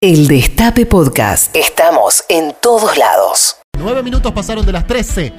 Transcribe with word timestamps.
El 0.00 0.28
Destape 0.28 0.86
Podcast. 0.86 1.56
Estamos 1.56 2.22
en 2.28 2.54
todos 2.62 2.96
lados. 2.96 3.56
Nueve 3.76 4.04
minutos 4.04 4.30
pasaron 4.30 4.64
de 4.64 4.70
las 4.70 4.86
13 4.86 5.32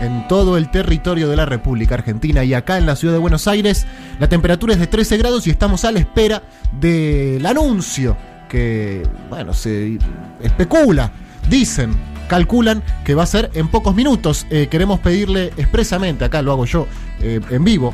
en 0.00 0.26
todo 0.26 0.56
el 0.56 0.70
territorio 0.70 1.28
de 1.28 1.36
la 1.36 1.44
República 1.44 1.96
Argentina 1.96 2.44
y 2.44 2.54
acá 2.54 2.78
en 2.78 2.86
la 2.86 2.96
ciudad 2.96 3.12
de 3.12 3.20
Buenos 3.20 3.46
Aires 3.46 3.86
la 4.18 4.26
temperatura 4.30 4.72
es 4.72 4.80
de 4.80 4.86
13 4.86 5.18
grados 5.18 5.46
y 5.46 5.50
estamos 5.50 5.84
a 5.84 5.92
la 5.92 5.98
espera 5.98 6.42
del 6.80 7.44
anuncio 7.44 8.16
que, 8.48 9.06
bueno, 9.28 9.52
se 9.52 9.98
especula, 10.40 11.12
dicen, 11.50 11.94
calculan 12.26 12.82
que 13.04 13.14
va 13.14 13.24
a 13.24 13.26
ser 13.26 13.50
en 13.52 13.68
pocos 13.68 13.94
minutos. 13.94 14.46
Eh, 14.48 14.68
queremos 14.70 14.98
pedirle 15.00 15.52
expresamente, 15.58 16.24
acá 16.24 16.40
lo 16.40 16.52
hago 16.52 16.64
yo 16.64 16.86
eh, 17.20 17.38
en 17.50 17.62
vivo, 17.62 17.92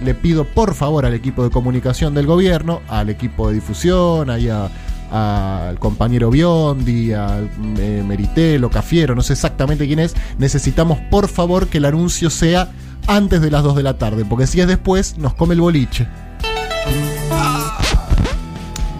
le 0.00 0.14
pido 0.14 0.44
por 0.44 0.74
favor 0.74 1.04
al 1.04 1.12
equipo 1.12 1.44
de 1.44 1.50
comunicación 1.50 2.14
del 2.14 2.24
gobierno, 2.24 2.80
al 2.88 3.10
equipo 3.10 3.48
de 3.48 3.56
difusión, 3.56 4.30
ahí 4.30 4.48
a 4.48 4.70
al 5.10 5.78
compañero 5.78 6.30
Biondi, 6.30 7.12
al 7.12 7.50
eh, 7.78 8.04
Meritelo, 8.06 8.70
Cafiero, 8.70 9.14
no 9.14 9.22
sé 9.22 9.32
exactamente 9.32 9.86
quién 9.86 9.98
es, 9.98 10.14
necesitamos 10.38 10.98
por 11.10 11.28
favor 11.28 11.68
que 11.68 11.78
el 11.78 11.86
anuncio 11.86 12.30
sea 12.30 12.70
antes 13.06 13.40
de 13.40 13.50
las 13.50 13.62
2 13.62 13.76
de 13.76 13.82
la 13.82 13.98
tarde, 13.98 14.24
porque 14.24 14.46
si 14.46 14.60
es 14.60 14.66
después 14.66 15.16
nos 15.18 15.34
come 15.34 15.54
el 15.54 15.60
boliche. 15.60 16.06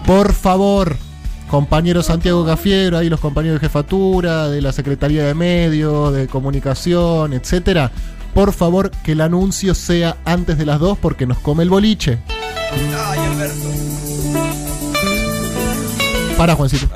Por 0.05 0.33
favor, 0.33 0.97
compañero 1.49 2.01
Santiago 2.01 2.43
Cafiero, 2.45 2.97
ahí 2.97 3.09
los 3.09 3.19
compañeros 3.19 3.61
de 3.61 3.67
jefatura, 3.67 4.49
de 4.49 4.61
la 4.61 4.71
Secretaría 4.71 5.23
de 5.23 5.35
Medios, 5.35 6.13
de 6.13 6.27
Comunicación, 6.27 7.33
etcétera. 7.33 7.91
Por 8.33 8.53
favor, 8.53 8.89
que 9.03 9.11
el 9.11 9.21
anuncio 9.21 9.75
sea 9.75 10.17
antes 10.25 10.57
de 10.57 10.65
las 10.65 10.79
2 10.79 10.97
porque 10.97 11.27
nos 11.27 11.37
come 11.39 11.63
el 11.63 11.69
boliche. 11.69 12.19
Ay, 12.71 13.19
Alberto. 13.19 13.88
Para, 16.39 16.55
Juancito. 16.55 16.87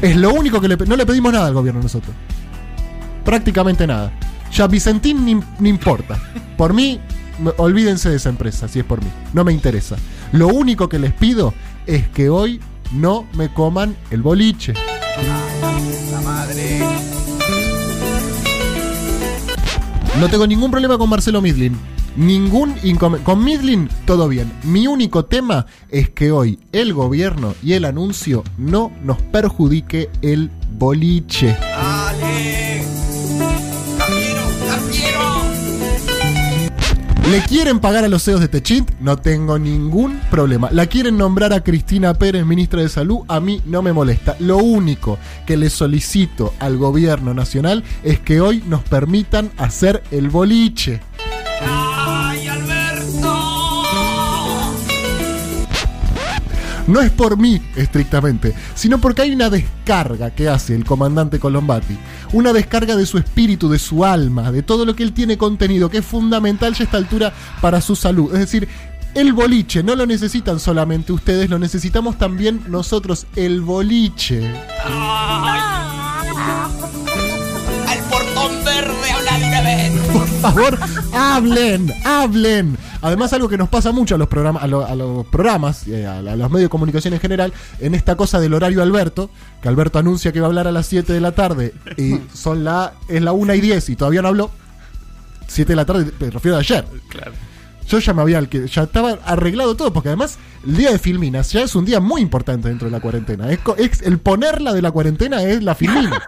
Es 0.00 0.16
lo 0.16 0.32
único 0.32 0.58
que 0.58 0.66
le 0.66 0.78
No 0.78 0.96
le 0.96 1.04
pedimos 1.04 1.30
nada 1.30 1.46
al 1.46 1.52
gobierno 1.52 1.82
nosotros. 1.82 2.16
Prácticamente 3.22 3.86
nada. 3.86 4.12
Ya 4.50 4.66
Vicentín 4.66 5.42
ni, 5.60 5.68
importa. 5.68 6.18
Por 6.56 6.72
mí, 6.72 6.98
olvídense 7.58 8.08
de 8.08 8.16
esa 8.16 8.30
empresa, 8.30 8.66
si 8.66 8.78
es 8.78 8.84
por 8.86 9.04
mí. 9.04 9.10
No 9.34 9.44
me 9.44 9.52
interesa. 9.52 9.96
Lo 10.32 10.48
único 10.48 10.88
que 10.88 10.98
les 10.98 11.12
pido 11.12 11.52
es 11.84 12.08
que 12.08 12.30
hoy 12.30 12.62
no 12.92 13.26
me 13.34 13.52
coman 13.52 13.94
el 14.10 14.22
boliche. 14.22 14.72
No 20.18 20.28
tengo 20.30 20.46
ningún 20.46 20.70
problema 20.70 20.96
con 20.96 21.10
Marcelo 21.10 21.42
Midlin. 21.42 21.76
Ningún 22.16 22.74
inconveniente. 22.82 23.24
Con 23.24 23.44
Midlin 23.44 23.88
todo 24.06 24.28
bien. 24.28 24.52
Mi 24.62 24.86
único 24.86 25.24
tema 25.24 25.66
es 25.88 26.10
que 26.10 26.30
hoy 26.30 26.58
el 26.72 26.94
gobierno 26.94 27.54
y 27.62 27.72
el 27.72 27.84
anuncio 27.84 28.44
no 28.56 28.92
nos 29.02 29.20
perjudique 29.20 30.10
el 30.22 30.50
boliche. 30.70 31.56
¿Le 37.30 37.40
quieren 37.40 37.80
pagar 37.80 38.04
a 38.04 38.08
los 38.08 38.22
CEOs 38.22 38.40
de 38.40 38.48
Techint? 38.48 38.90
No 39.00 39.16
tengo 39.16 39.58
ningún 39.58 40.20
problema. 40.30 40.68
¿La 40.70 40.86
quieren 40.86 41.16
nombrar 41.16 41.54
a 41.54 41.64
Cristina 41.64 42.14
Pérez, 42.14 42.44
ministra 42.44 42.82
de 42.82 42.88
Salud? 42.90 43.20
A 43.28 43.40
mí 43.40 43.62
no 43.64 43.80
me 43.80 43.94
molesta. 43.94 44.36
Lo 44.40 44.58
único 44.58 45.18
que 45.46 45.56
le 45.56 45.70
solicito 45.70 46.52
al 46.60 46.76
gobierno 46.76 47.32
nacional 47.32 47.82
es 48.02 48.20
que 48.20 48.42
hoy 48.42 48.62
nos 48.68 48.82
permitan 48.84 49.50
hacer 49.56 50.02
el 50.10 50.28
boliche. 50.28 51.00
No 56.86 57.00
es 57.00 57.10
por 57.10 57.38
mí, 57.38 57.62
estrictamente, 57.76 58.54
sino 58.74 58.98
porque 58.98 59.22
hay 59.22 59.32
una 59.32 59.48
descarga 59.48 60.30
que 60.30 60.48
hace 60.48 60.74
el 60.74 60.84
comandante 60.84 61.38
Colombati. 61.38 61.96
Una 62.32 62.52
descarga 62.52 62.94
de 62.94 63.06
su 63.06 63.16
espíritu, 63.16 63.70
de 63.70 63.78
su 63.78 64.04
alma, 64.04 64.52
de 64.52 64.62
todo 64.62 64.84
lo 64.84 64.94
que 64.94 65.02
él 65.02 65.12
tiene 65.12 65.38
contenido, 65.38 65.88
que 65.88 65.98
es 65.98 66.04
fundamental 66.04 66.74
ya 66.74 66.80
a 66.80 66.84
esta 66.84 66.96
altura 66.98 67.32
para 67.62 67.80
su 67.80 67.96
salud. 67.96 68.34
Es 68.34 68.40
decir, 68.40 68.68
el 69.14 69.32
boliche 69.32 69.82
no 69.82 69.96
lo 69.96 70.06
necesitan 70.06 70.60
solamente 70.60 71.12
ustedes, 71.12 71.48
lo 71.48 71.58
necesitamos 71.58 72.18
también 72.18 72.62
nosotros, 72.68 73.26
el 73.36 73.62
boliche. 73.62 74.52
Favor, 80.52 80.78
hablen, 81.12 81.92
hablen. 82.04 82.76
Además, 83.00 83.32
algo 83.32 83.48
que 83.48 83.56
nos 83.56 83.68
pasa 83.68 83.92
mucho 83.92 84.14
a 84.14 84.18
los 84.18 84.28
programas, 84.28 84.62
a, 84.62 84.66
los 84.66 85.26
programas, 85.26 85.86
eh, 85.88 86.06
a, 86.06 86.20
los 86.22 86.50
medios 86.50 86.66
de 86.66 86.68
comunicación 86.68 87.14
en 87.14 87.20
general, 87.20 87.52
en 87.80 87.94
esta 87.94 88.16
cosa 88.16 88.40
del 88.40 88.54
horario 88.54 88.82
Alberto, 88.82 89.30
que 89.62 89.68
Alberto 89.68 89.98
anuncia 89.98 90.32
que 90.32 90.40
va 90.40 90.46
a 90.46 90.48
hablar 90.48 90.68
a 90.68 90.72
las 90.72 90.86
7 90.86 91.12
de 91.12 91.20
la 91.20 91.32
tarde 91.32 91.74
y 91.96 92.20
son 92.34 92.64
la, 92.64 92.94
es 93.08 93.22
la 93.22 93.32
1 93.32 93.54
y 93.54 93.60
10 93.60 93.88
y 93.88 93.96
todavía 93.96 94.22
no 94.22 94.28
habló. 94.28 94.50
7 95.46 95.72
de 95.72 95.76
la 95.76 95.84
tarde, 95.84 96.10
me 96.18 96.30
refiero 96.30 96.56
a 96.56 96.60
ayer. 96.60 96.84
Claro. 97.08 97.32
Yo 97.88 97.98
ya 97.98 98.14
me 98.14 98.22
había 98.22 98.40
ya 98.42 98.82
estaba 98.82 99.18
arreglado 99.24 99.76
todo, 99.76 99.92
porque 99.92 100.08
además 100.08 100.38
el 100.66 100.76
día 100.76 100.90
de 100.90 100.98
Filminas 100.98 101.52
ya 101.52 101.62
es 101.62 101.74
un 101.74 101.84
día 101.84 102.00
muy 102.00 102.22
importante 102.22 102.68
dentro 102.68 102.86
de 102.86 102.92
la 102.92 103.00
cuarentena. 103.00 103.48
Es, 103.50 104.02
el 104.02 104.18
ponerla 104.18 104.72
de 104.72 104.82
la 104.82 104.90
cuarentena 104.90 105.42
es 105.42 105.62
la 105.62 105.74
Filmina. 105.74 106.22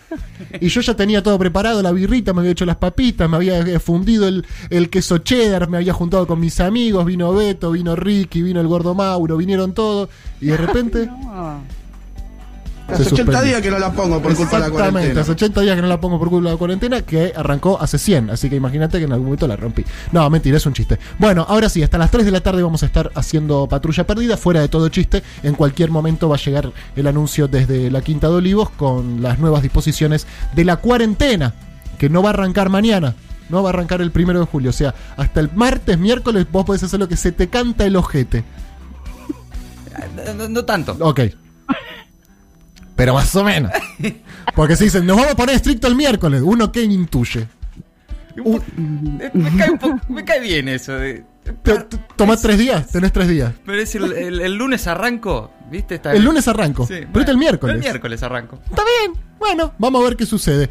y 0.60 0.68
yo 0.68 0.80
ya 0.80 0.94
tenía 0.94 1.22
todo 1.22 1.38
preparado, 1.38 1.82
la 1.82 1.92
birrita, 1.92 2.32
me 2.32 2.40
había 2.40 2.52
hecho 2.52 2.66
las 2.66 2.76
papitas, 2.76 3.28
me 3.28 3.36
había 3.36 3.58
eh, 3.60 3.78
fundido 3.78 4.28
el, 4.28 4.46
el 4.70 4.90
queso 4.90 5.18
cheddar, 5.18 5.68
me 5.68 5.78
había 5.78 5.92
juntado 5.92 6.26
con 6.26 6.40
mis 6.40 6.60
amigos, 6.60 7.04
vino 7.06 7.32
Beto, 7.32 7.70
vino 7.72 7.96
Ricky, 7.96 8.42
vino 8.42 8.60
el 8.60 8.66
gordo 8.66 8.94
Mauro, 8.94 9.36
vinieron 9.36 9.72
todos, 9.72 10.08
y 10.40 10.46
de 10.46 10.56
repente... 10.56 11.08
Hace 12.88 13.14
80 13.14 13.42
días 13.42 13.60
que 13.60 13.70
no 13.70 13.78
la 13.78 13.92
pongo 13.92 14.22
por 14.22 14.34
culpa 14.34 14.56
de 14.56 14.62
la 14.62 14.70
cuarentena. 14.70 14.88
Exactamente, 14.88 15.20
hace 15.20 15.32
80 15.32 15.60
días 15.60 15.76
que 15.76 15.82
no 15.82 15.88
la 15.88 16.00
pongo 16.00 16.18
por 16.18 16.30
culpa 16.30 16.48
de 16.48 16.54
la 16.54 16.58
cuarentena, 16.58 17.02
que 17.02 17.32
arrancó 17.36 17.78
hace 17.80 17.98
100. 17.98 18.30
Así 18.30 18.48
que 18.48 18.56
imagínate 18.56 18.98
que 18.98 19.04
en 19.04 19.12
algún 19.12 19.26
momento 19.26 19.46
la 19.46 19.56
rompí. 19.56 19.84
No, 20.10 20.28
mentira, 20.30 20.56
es 20.56 20.64
un 20.64 20.72
chiste. 20.72 20.98
Bueno, 21.18 21.44
ahora 21.46 21.68
sí, 21.68 21.82
hasta 21.82 21.98
las 21.98 22.10
3 22.10 22.24
de 22.24 22.30
la 22.30 22.40
tarde 22.40 22.62
vamos 22.62 22.82
a 22.82 22.86
estar 22.86 23.10
haciendo 23.14 23.68
patrulla 23.68 24.06
perdida. 24.06 24.38
Fuera 24.38 24.60
de 24.60 24.68
todo 24.68 24.88
chiste, 24.88 25.22
en 25.42 25.54
cualquier 25.54 25.90
momento 25.90 26.30
va 26.30 26.36
a 26.36 26.38
llegar 26.38 26.72
el 26.96 27.06
anuncio 27.06 27.46
desde 27.46 27.90
la 27.90 28.00
Quinta 28.00 28.28
de 28.28 28.36
Olivos 28.36 28.70
con 28.70 29.20
las 29.20 29.38
nuevas 29.38 29.62
disposiciones 29.62 30.26
de 30.54 30.64
la 30.64 30.78
cuarentena, 30.78 31.54
que 31.98 32.08
no 32.08 32.22
va 32.22 32.30
a 32.30 32.32
arrancar 32.32 32.70
mañana. 32.70 33.14
No 33.50 33.62
va 33.62 33.70
a 33.70 33.72
arrancar 33.72 34.00
el 34.00 34.12
primero 34.12 34.40
de 34.40 34.46
julio. 34.46 34.70
O 34.70 34.74
sea, 34.74 34.94
hasta 35.16 35.40
el 35.40 35.50
martes, 35.54 35.98
miércoles, 35.98 36.46
vos 36.50 36.64
podés 36.64 36.82
hacer 36.82 37.00
lo 37.00 37.08
que 37.08 37.16
se 37.16 37.32
te 37.32 37.48
canta 37.48 37.84
el 37.84 37.96
ojete. 37.96 38.44
no 40.48 40.64
tanto. 40.64 40.96
Ok. 41.00 41.20
Pero 42.98 43.14
más 43.14 43.34
o 43.36 43.44
menos. 43.44 43.70
Porque 44.56 44.74
se 44.74 44.82
dicen, 44.84 45.06
nos 45.06 45.16
vamos 45.16 45.32
a 45.32 45.36
poner 45.36 45.54
estricto 45.54 45.86
el 45.86 45.94
miércoles. 45.94 46.42
Uno 46.44 46.72
que 46.72 46.82
intuye. 46.82 47.46
me, 50.08 50.24
cae 50.24 50.40
bien 50.40 50.68
eso. 50.68 50.94
De, 50.94 51.24
Tomás 52.16 52.42
tres 52.42 52.58
días, 52.58 52.90
tenés 52.90 53.12
tres 53.12 53.28
días. 53.28 53.54
Pero 53.64 53.80
es 53.80 53.94
el, 53.94 54.54
lunes 54.54 54.88
arranco, 54.88 55.52
¿viste? 55.70 56.00
el 56.12 56.24
lunes 56.24 56.48
arranco. 56.48 56.88
pero 56.88 57.20
es 57.20 57.28
el 57.28 57.38
miércoles. 57.38 57.76
El 57.76 57.80
miércoles 57.80 58.20
arranco. 58.24 58.58
Está 58.68 58.82
bien. 58.82 59.12
Bueno, 59.38 59.72
vamos 59.78 60.02
a 60.02 60.04
ver 60.04 60.16
qué 60.16 60.26
sucede. 60.26 60.68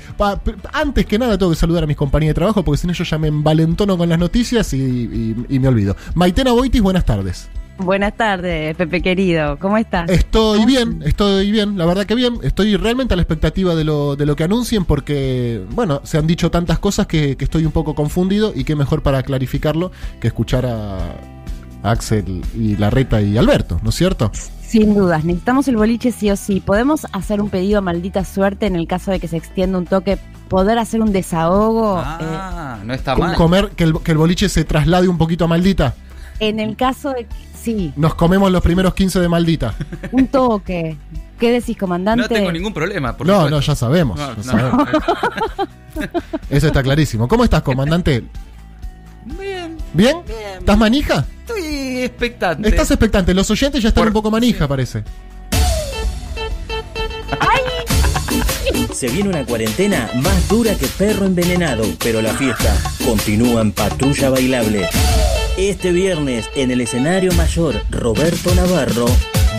antes 0.73 1.05
que 1.05 1.17
nada, 1.17 1.37
tengo 1.37 1.53
que 1.53 1.57
saludar 1.57 1.85
a 1.85 1.87
mis 1.87 1.95
compañías 1.95 2.31
de 2.31 2.35
trabajo 2.35 2.61
porque 2.65 2.81
si 2.81 2.87
no, 2.87 2.93
yo 2.93 3.05
ya 3.05 3.17
me 3.17 3.29
envalentono 3.29 3.97
con 3.97 4.09
las 4.09 4.19
noticias 4.19 4.73
y, 4.73 5.33
y 5.47 5.59
me 5.59 5.69
olvido. 5.69 5.95
Maitena 6.13 6.51
Boitis, 6.51 6.81
buenas 6.81 7.05
tardes. 7.05 7.49
Buenas 7.79 8.15
tardes, 8.15 8.75
Pepe 8.75 9.01
querido. 9.01 9.57
¿Cómo 9.59 9.77
estás? 9.77 10.09
Estoy 10.09 10.65
bien, 10.65 11.01
estoy 11.05 11.51
bien, 11.51 11.77
la 11.77 11.85
verdad 11.85 12.05
que 12.05 12.15
bien. 12.15 12.39
Estoy 12.41 12.75
realmente 12.75 13.13
a 13.13 13.17
la 13.17 13.21
expectativa 13.21 13.75
de 13.75 13.83
lo, 13.83 14.15
de 14.15 14.25
lo 14.25 14.35
que 14.35 14.43
anuncien 14.43 14.85
porque, 14.85 15.63
bueno, 15.71 16.01
se 16.03 16.17
han 16.17 16.25
dicho 16.25 16.49
tantas 16.49 16.79
cosas 16.79 17.07
que, 17.07 17.37
estoy 17.39 17.65
un 17.65 17.71
poco 17.71 17.93
confundido 17.95 18.51
y 18.53 18.63
qué 18.63 18.75
mejor 18.75 19.03
para 19.03 19.21
clarificarlo 19.23 19.91
que 20.19 20.27
escuchar 20.27 20.65
a 20.65 20.97
Axel 21.83 22.43
y 22.55 22.75
Larreta 22.75 23.21
y 23.21 23.37
Alberto, 23.37 23.79
¿no 23.83 23.89
es 23.89 23.95
cierto? 23.95 24.31
Sin 24.67 24.95
dudas, 24.95 25.23
necesitamos 25.23 25.67
el 25.69 25.77
boliche 25.77 26.11
sí 26.11 26.29
o 26.29 26.35
sí. 26.35 26.59
¿Podemos 26.59 27.07
hacer 27.13 27.39
un 27.41 27.49
pedido 27.49 27.77
a 27.77 27.81
maldita 27.81 28.25
suerte 28.25 28.65
en 28.65 28.75
el 28.75 28.85
caso 28.85 29.11
de 29.11 29.19
que 29.19 29.27
se 29.29 29.37
extienda 29.37 29.77
un 29.77 29.85
toque? 29.85 30.17
¿Poder 30.49 30.77
hacer 30.77 31.01
un 31.01 31.13
desahogo? 31.13 32.01
Ah, 32.03 32.79
no 32.83 32.93
está 32.93 33.15
mal. 33.15 33.35
Comer, 33.35 33.69
que 33.69 33.85
el, 33.85 33.99
que 34.01 34.11
el 34.11 34.17
boliche 34.17 34.49
se 34.49 34.65
traslade 34.65 35.07
un 35.07 35.17
poquito 35.17 35.45
a 35.45 35.47
maldita. 35.47 35.95
En 36.39 36.59
el 36.59 36.75
caso 36.75 37.11
de 37.11 37.27
nos 37.95 38.15
comemos 38.15 38.51
los 38.51 38.61
primeros 38.61 38.93
15 38.93 39.19
de 39.19 39.29
maldita. 39.29 39.73
Un 40.11 40.27
toque. 40.27 40.97
¿Qué 41.39 41.51
decís, 41.51 41.77
comandante? 41.77 42.23
No 42.23 42.29
tengo 42.29 42.51
ningún 42.51 42.73
problema. 42.73 43.15
no, 43.23 43.49
no, 43.49 43.59
ya 43.59 43.75
sabemos. 43.75 44.19
Eso 46.49 46.67
está 46.67 46.83
clarísimo. 46.83 47.27
¿Cómo 47.27 47.43
estás, 47.43 47.61
comandante? 47.61 48.23
Bien. 49.25 49.77
¿Bien? 49.93 50.17
¿Estás 50.59 50.77
manija? 50.77 51.25
Estoy 51.39 52.03
expectante. 52.03 52.69
Estás 52.69 52.91
expectante. 52.91 53.33
Los 53.33 53.49
oyentes 53.51 53.83
ya 53.83 53.89
están 53.89 54.07
un 54.07 54.13
poco 54.13 54.31
manija, 54.31 54.67
parece. 54.67 55.03
Se 58.93 59.09
viene 59.09 59.29
una 59.29 59.45
cuarentena 59.45 60.09
más 60.15 60.47
dura 60.47 60.73
que 60.75 60.87
perro 60.87 61.25
envenenado, 61.25 61.83
pero 62.03 62.21
la 62.21 62.33
fiesta 62.33 62.75
continúa 63.05 63.61
en 63.61 63.71
patrulla 63.71 64.31
bailable. 64.31 64.89
Este 65.57 65.91
viernes 65.91 66.47
en 66.55 66.69
el 66.69 66.81
escenario 66.81 67.33
mayor 67.33 67.81
Roberto 67.89 68.53
Navarro, 68.53 69.07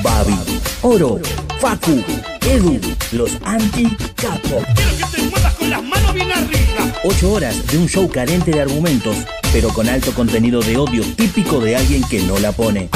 Babi, 0.01 0.39
Oro, 0.83 1.19
Facu, 1.59 2.05
Edu, 2.43 2.81
los 3.11 3.37
anti-capo. 3.43 4.63
Quiero 4.77 4.97
que 4.97 5.17
te 5.17 5.23
muevas 5.25 5.55
con 5.55 5.71
las 5.71 5.83
manos 5.83 6.15
bien 6.15 6.31
arriba. 6.31 6.95
Ocho 7.03 7.33
horas 7.33 7.67
de 7.67 7.79
un 7.79 7.89
show 7.89 8.09
carente 8.09 8.53
de 8.53 8.61
argumentos, 8.61 9.17
pero 9.53 9.71
con 9.71 9.89
alto 9.89 10.15
contenido 10.15 10.61
de 10.61 10.77
odio 10.77 11.03
típico 11.17 11.59
de 11.59 11.75
alguien 11.75 12.05
que 12.05 12.23
no 12.23 12.39
la 12.39 12.53
pone. 12.53 12.89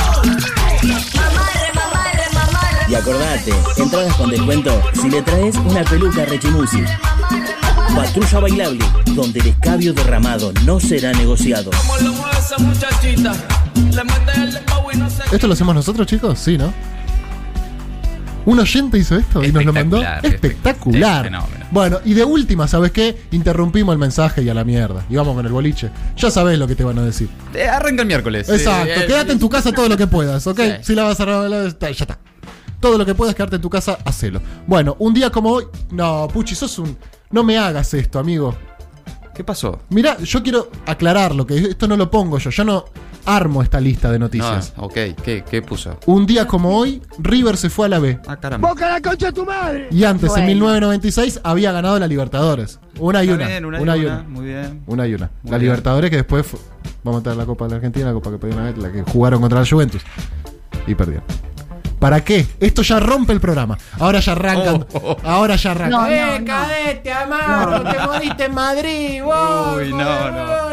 Y 2.89 2.95
acordate, 2.95 3.53
entradas 3.79 4.15
con 4.15 4.31
descuento 4.31 4.81
si 5.01 5.11
le 5.11 5.23
traes 5.23 5.57
una 5.57 5.83
peluca 5.83 6.25
rechimusi. 6.25 6.85
Patrulla 7.95 8.41
bailable, 8.41 8.85
donde 9.15 9.41
el 9.41 9.49
escabio 9.49 9.93
derramado 9.93 10.53
no 10.65 10.81
será 10.81 11.13
negociado. 11.13 11.71
¿Esto 15.31 15.47
lo 15.47 15.53
hacemos 15.53 15.75
nosotros, 15.75 16.07
chicos? 16.07 16.39
Sí, 16.39 16.57
¿no? 16.57 16.73
Un 18.45 18.59
oyente 18.59 18.99
hizo 18.99 19.17
esto 19.17 19.45
y 19.45 19.53
nos 19.53 19.65
lo 19.65 19.73
mandó. 19.73 20.03
Espectacular. 20.23 21.31
Bueno, 21.71 22.01
y 22.05 22.15
de 22.15 22.25
última, 22.25 22.67
¿sabes 22.67 22.91
qué? 22.91 23.27
Interrumpimos 23.31 23.93
el 23.93 23.99
mensaje 23.99 24.43
y 24.43 24.49
a 24.49 24.55
la 24.55 24.65
mierda. 24.65 25.05
Y 25.09 25.17
vamos 25.17 25.35
con 25.37 25.47
el 25.47 25.53
boliche. 25.53 25.91
Ya 26.17 26.31
sabés 26.31 26.59
lo 26.59 26.67
que 26.67 26.75
te 26.75 26.85
van 26.85 26.99
a 26.99 27.03
decir. 27.03 27.29
Eh, 27.55 27.69
arranca 27.69 28.03
el 28.03 28.09
miércoles. 28.09 28.49
Exacto. 28.49 28.91
Eh, 28.91 29.07
Quédate 29.07 29.33
en 29.33 29.39
tu 29.39 29.49
casa 29.49 29.73
todo 29.73 29.89
lo 29.89 29.97
que 29.97 30.07
puedas, 30.07 30.47
¿ok? 30.47 30.61
Sí. 30.61 30.73
Si 30.83 30.95
la 30.95 31.05
vas 31.05 31.21
a 31.21 31.25
ya 31.25 31.89
está. 31.91 32.19
Todo 32.81 32.99
lo 32.99 33.07
que 33.07 33.15
puedas 33.15 33.35
quedarte 33.35 33.57
en 33.57 33.63
tu 33.63 33.71
casa, 33.71 33.99
hacelo. 34.05 34.43
Bueno, 34.67 34.97
un 34.99 35.15
día 35.15 35.31
como 35.31 35.51
hoy. 35.51 35.67
No, 35.93 36.27
Puchi, 36.33 36.57
sos 36.57 36.79
un. 36.81 36.99
No 37.33 37.43
me 37.43 37.59
hagas 37.59 37.93
esto, 37.95 38.19
amigo. 38.19 38.55
¿Qué 39.35 39.43
pasó? 39.45 39.81
Mira, 39.89 40.19
yo 40.19 40.43
quiero 40.43 40.69
aclararlo, 40.87 41.47
que 41.47 41.57
esto 41.57 41.89
no 41.89 41.97
lo 41.97 42.11
pongo 42.11 42.39
yo. 42.39 42.51
Yo 42.51 42.65
no 42.65 42.85
armo 43.25 43.63
esta 43.63 43.81
lista 43.81 44.11
de 44.11 44.19
noticias. 44.19 44.75
No, 44.77 44.85
ok, 44.85 44.95
¿qué, 45.23 45.43
qué 45.49 45.63
puso? 45.63 45.97
Un 46.07 46.27
día 46.27 46.47
como 46.47 46.77
hoy, 46.77 47.01
River 47.19 47.57
se 47.57 47.71
fue 47.71 47.87
a 47.87 47.89
la 47.89 47.99
B. 47.99 48.19
Ah, 48.27 48.37
caramba. 48.37 48.69
¡Boca 48.69 48.91
la 48.91 49.01
concha 49.01 49.27
de 49.27 49.33
tu 49.33 49.47
madre! 49.47 49.89
Y 49.91 50.05
antes, 50.05 50.25
en 50.31 50.35
Bueno. 50.35 50.47
1996, 50.49 51.41
había 51.45 51.73
ganado 51.73 51.99
la 51.99 52.07
Libertadores. 52.07 52.79
Una 52.99 53.25
y 53.25 53.31
una. 53.31 53.47
bien, 53.47 53.65
una, 53.65 53.81
una 53.81 53.97
y 53.97 54.01
una. 54.05 54.15
una. 54.17 54.29
Muy 54.29 54.45
bien. 54.45 54.83
Una 54.87 55.07
y 55.07 55.15
una. 55.15 55.31
Muy 55.43 55.51
la 55.53 55.57
bien. 55.59 55.71
Libertadores 55.71 56.11
que 56.11 56.17
después 56.17 56.47
fu- 56.47 56.59
vamos 57.03 57.21
a 57.21 57.23
tener 57.23 57.39
la 57.39 57.47
Copa 57.47 57.65
de 57.65 57.71
la 57.71 57.77
Argentina, 57.77 58.07
la 58.09 58.13
Copa 58.13 58.31
que 58.33 58.39
perdió 58.39 58.57
una 58.59 58.67
vez, 58.67 58.77
la 58.77 58.93
que 58.93 59.03
jugaron 59.11 59.41
contra 59.41 59.61
la 59.61 59.67
Juventus. 59.67 60.03
Y 60.87 60.95
perdieron. 60.95 61.25
¿Para 62.03 62.25
qué? 62.25 62.45
Esto 62.59 62.83
ya 62.83 62.99
rompe 62.99 63.33
el 63.33 63.41
programa. 63.41 63.79
Ahora 64.01 64.19
ya 64.19 64.33
arrancan. 64.33 64.87
Oh, 64.93 64.99
oh. 65.03 65.17
Ahora 65.23 65.55
ya 65.57 65.71
arrancan. 65.71 65.91
No, 65.91 66.01
no, 66.03 66.13
¡Eh, 66.13 66.41
no. 66.41 66.45
cadete, 66.47 67.13
amaro! 67.13 67.83
¡Te 67.91 67.99
moriste 68.07 68.45
en 68.47 68.55
Madrid! 68.55 69.23
Uy, 69.23 69.91
no, 69.93 70.31
no. 70.31 70.73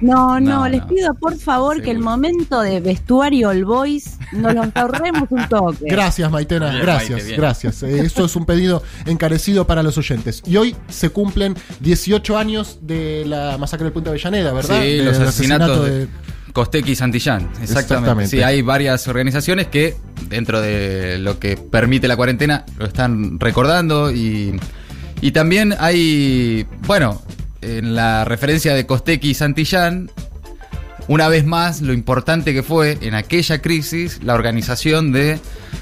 No, 0.00 0.40
no, 0.40 0.40
No, 0.40 0.68
les 0.68 0.80
no. 0.82 0.86
pido 0.88 1.14
por 1.14 1.36
favor 1.38 1.82
que 1.82 1.90
el 1.90 1.98
momento 1.98 2.60
de 2.60 2.80
vestuario 2.80 3.48
All 3.48 3.64
Boys 3.64 4.18
nos 4.32 4.54
lo 4.54 4.62
ahorremos 4.74 5.24
un 5.30 5.48
toque. 5.48 5.76
Gracias, 5.86 6.30
Maitena. 6.30 6.70
Bien, 6.70 6.82
gracias, 6.82 7.20
Maite, 7.22 7.36
gracias. 7.36 7.82
Eh, 7.82 8.00
Esto 8.00 8.24
es 8.24 8.36
un 8.36 8.44
pedido 8.46 8.82
encarecido 9.06 9.66
para 9.66 9.82
los 9.82 9.98
oyentes. 9.98 10.42
Y 10.46 10.56
hoy 10.56 10.76
se 10.88 11.10
cumplen 11.10 11.56
18 11.80 12.36
años 12.38 12.78
de 12.82 13.24
la 13.26 13.58
masacre 13.58 13.84
del 13.84 13.92
Punta 13.92 14.10
Avellaneda, 14.10 14.52
¿verdad? 14.52 14.80
Sí, 14.80 14.98
De- 14.98 15.04
los 15.04 15.18
asesinatos 15.18 15.70
asesinato 15.70 15.84
de 15.84 16.08
Costequi 16.58 16.90
y 16.90 16.96
Santillán. 16.96 17.42
Exactamente. 17.42 17.80
Exactamente. 17.80 18.30
Sí, 18.30 18.42
hay 18.42 18.62
varias 18.62 19.06
organizaciones 19.06 19.68
que, 19.68 19.94
dentro 20.28 20.60
de 20.60 21.16
lo 21.18 21.38
que 21.38 21.56
permite 21.56 22.08
la 22.08 22.16
cuarentena, 22.16 22.64
lo 22.80 22.86
están 22.86 23.38
recordando. 23.38 24.10
Y, 24.10 24.58
y 25.20 25.30
también 25.30 25.72
hay, 25.78 26.66
bueno, 26.80 27.22
en 27.60 27.94
la 27.94 28.24
referencia 28.24 28.74
de 28.74 28.86
Costequi 28.86 29.30
y 29.30 29.34
Santillán, 29.34 30.10
una 31.08 31.28
vez 31.28 31.44
más 31.46 31.80
lo 31.80 31.92
importante 31.92 32.52
que 32.54 32.62
fue 32.62 32.98
en 33.00 33.14
aquella 33.14 33.60
crisis 33.60 34.20
la 34.22 34.34
organización 34.34 35.10
de 35.12 35.40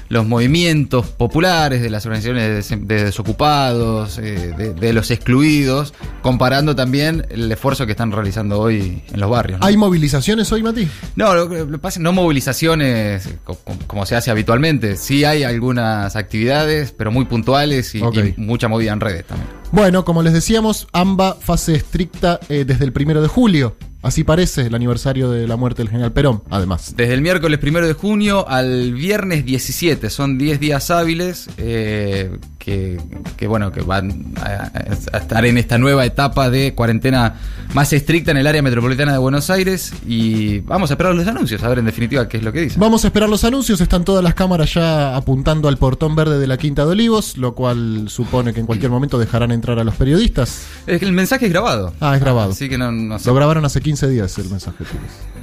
los 0.09 0.25
movimientos 0.25 1.05
populares, 1.07 1.81
de 1.81 1.89
las 1.89 2.05
organizaciones 2.05 2.43
de, 2.43 2.53
des- 2.77 2.87
de 2.87 3.03
desocupados, 3.05 4.17
eh, 4.19 4.53
de, 4.57 4.73
de 4.73 4.93
los 4.93 5.11
excluidos, 5.11 5.93
comparando 6.21 6.75
también 6.75 7.25
el 7.29 7.51
esfuerzo 7.51 7.85
que 7.85 7.91
están 7.91 8.11
realizando 8.11 8.59
hoy 8.59 9.03
en 9.13 9.19
los 9.19 9.29
barrios. 9.29 9.59
¿no? 9.59 9.65
¿Hay 9.65 9.75
movilizaciones 9.77 10.51
hoy, 10.51 10.63
Mati? 10.63 10.87
No, 11.15 11.33
lo 11.35 11.49
que 11.49 11.77
pasa 11.77 11.99
no 11.99 12.13
movilizaciones 12.13 13.29
co- 13.43 13.57
como 13.85 14.05
se 14.05 14.15
hace 14.15 14.31
habitualmente. 14.31 14.95
Sí 14.95 15.25
hay 15.25 15.43
algunas 15.43 16.15
actividades, 16.15 16.91
pero 16.97 17.11
muy 17.11 17.25
puntuales 17.25 17.93
y 17.95 18.01
mucha 18.37 18.67
movida 18.67 18.93
en 18.93 18.99
redes 19.01 19.25
también. 19.25 19.49
Bueno, 19.71 20.05
como 20.05 20.23
les 20.23 20.31
decíamos, 20.33 20.87
AMBA 20.93 21.35
fase 21.35 21.75
estricta 21.75 22.39
eh, 22.49 22.63
desde 22.65 22.85
el 22.85 22.93
primero 22.93 23.21
de 23.21 23.27
julio. 23.27 23.75
Así 24.07 24.23
parece 24.23 24.61
el 24.61 24.73
aniversario 24.73 25.29
de 25.29 25.49
la 25.49 25.57
muerte 25.57 25.81
del 25.81 25.89
general 25.89 26.13
Perón, 26.13 26.41
además. 26.49 26.93
Desde 26.95 27.13
el 27.13 27.21
miércoles 27.21 27.59
primero 27.59 27.85
de 27.85 27.91
junio 27.91 28.47
al 28.47 28.93
viernes 28.93 29.43
17, 29.43 30.09
son 30.09 30.37
10 30.37 30.61
días 30.61 30.91
hábiles 30.91 31.49
eh, 31.57 32.31
que, 32.67 32.99
que, 33.37 33.47
bueno, 33.47 33.71
que 33.71 33.79
van 33.79 34.33
a, 34.41 34.69
a 35.13 35.17
estar 35.19 35.45
en 35.45 35.57
esta 35.57 35.77
nueva 35.77 36.05
etapa 36.05 36.49
de 36.49 36.75
cuarentena 36.75 37.35
más 37.73 37.93
estricta 37.93 38.31
en 38.31 38.37
el 38.37 38.45
área 38.45 38.61
metropolitana 38.61 39.13
de 39.13 39.19
Buenos 39.19 39.49
Aires 39.49 39.93
y 40.05 40.59
vamos 40.59 40.91
a 40.91 40.95
esperar 40.95 41.15
los 41.15 41.25
anuncios, 41.25 41.63
a 41.63 41.69
ver 41.69 41.79
en 41.79 41.85
definitiva 41.85 42.27
qué 42.27 42.35
es 42.35 42.43
lo 42.43 42.51
que 42.51 42.59
dicen. 42.59 42.77
Vamos 42.81 43.05
a 43.05 43.07
esperar 43.07 43.29
los 43.29 43.45
anuncios, 43.45 43.79
están 43.79 44.03
todas 44.03 44.21
las 44.21 44.33
cámaras 44.33 44.73
ya 44.73 45.15
apuntando 45.15 45.69
al 45.69 45.77
portón 45.77 46.13
verde 46.13 46.39
de 46.39 46.47
la 46.47 46.57
Quinta 46.57 46.83
de 46.83 46.91
Olivos, 46.91 47.37
lo 47.37 47.55
cual 47.55 48.09
supone 48.09 48.53
que 48.53 48.59
en 48.59 48.65
cualquier 48.65 48.91
momento 48.91 49.17
dejarán 49.17 49.51
entrar 49.53 49.79
a 49.79 49.85
los 49.85 49.95
periodistas. 49.95 50.65
Es 50.87 50.99
que 50.99 51.05
el 51.05 51.13
mensaje 51.13 51.45
es 51.45 51.53
grabado. 51.53 51.93
Ah, 52.01 52.15
es 52.15 52.21
grabado. 52.21 52.51
Así 52.51 52.67
que 52.67 52.77
no, 52.77 52.91
no 52.91 53.17
sé. 53.17 53.29
Lo 53.29 53.33
grabaron 53.33 53.63
hace 53.63 53.79
15 53.79 54.09
días 54.09 54.37
el 54.39 54.49
mensaje. 54.49 54.83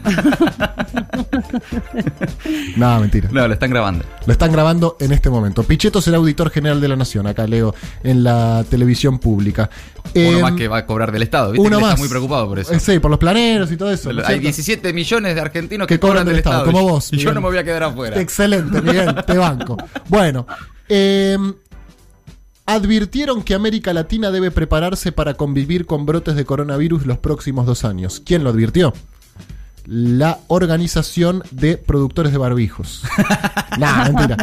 no, 2.76 3.00
mentira. 3.00 3.28
No, 3.32 3.46
lo 3.46 3.54
están 3.54 3.70
grabando. 3.70 4.04
Lo 4.26 4.32
están 4.32 4.52
grabando 4.52 4.96
en 5.00 5.12
este 5.12 5.30
momento. 5.30 5.62
Pichetto 5.62 6.00
será 6.00 6.16
auditor 6.18 6.50
general 6.50 6.80
de 6.80 6.88
la 6.88 6.96
Nación, 6.96 7.26
acá 7.26 7.46
leo 7.46 7.74
en 8.02 8.24
la 8.24 8.64
televisión 8.68 9.18
pública. 9.18 9.70
Uno 10.14 10.38
Eh, 10.38 10.42
más 10.42 10.52
que 10.52 10.68
va 10.68 10.78
a 10.78 10.86
cobrar 10.86 11.12
del 11.12 11.22
Estado. 11.22 11.52
¿viste? 11.52 11.66
Uno 11.66 11.80
más. 11.80 11.90
Está 11.90 12.00
muy 12.00 12.08
preocupado 12.08 12.48
por 12.48 12.58
eso. 12.58 12.72
Eh, 12.72 12.80
sí, 12.80 12.98
por 12.98 13.10
los 13.10 13.18
planeros 13.18 13.70
y 13.72 13.76
todo 13.76 13.90
eso. 13.90 14.12
¿no 14.12 14.20
es 14.20 14.28
Hay 14.28 14.34
cierto? 14.34 14.42
17 14.42 14.92
millones 14.92 15.34
de 15.34 15.40
argentinos 15.40 15.86
que, 15.86 15.94
Que 15.94 16.00
cobran 16.00 16.26
del 16.26 16.36
Estado, 16.36 16.64
como 16.64 16.82
vos, 16.82 17.12
Y 17.12 17.18
yo 17.18 17.32
no 17.32 17.40
me 17.40 17.48
voy 17.48 17.58
a 17.58 17.64
quedar 17.64 17.84
afuera. 17.84 18.20
Excelente, 18.20 18.80
Miguel, 18.82 19.14
te 19.26 19.36
banco. 19.36 19.76
Bueno, 20.08 20.46
eh, 20.88 21.36
advirtieron 22.66 23.42
que 23.42 23.54
América 23.54 23.92
Latina 23.92 24.30
debe 24.30 24.50
prepararse 24.50 25.12
para 25.12 25.34
convivir 25.34 25.86
con 25.86 26.06
brotes 26.06 26.36
de 26.36 26.44
coronavirus 26.44 27.06
los 27.06 27.18
próximos 27.18 27.66
dos 27.66 27.84
años. 27.84 28.22
¿Quién 28.24 28.44
lo 28.44 28.50
advirtió? 28.50 28.92
La 29.86 30.38
Organización 30.48 31.42
de 31.50 31.76
Productores 31.76 32.32
de 32.32 32.38
Barbijos. 32.38 33.02
nah, 33.78 34.04
mentira. 34.08 34.36